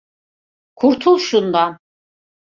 [0.75, 1.77] Kurtul şundan!